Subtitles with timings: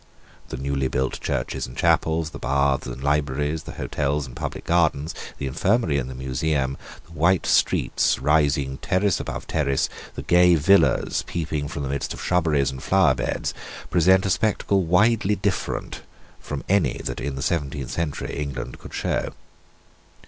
[0.49, 5.13] The newly built churches and chapels, the baths and libraries, the hotels and public gardens,
[5.37, 11.23] the infirmary and the museum, the white streets, rising terrace above terrace, the gay villas
[11.27, 13.53] peeping from the midst of shrubberies and flower beds,
[13.91, 16.01] present a spectacle widely different
[16.39, 19.33] from any that in the seventeenth century England could show.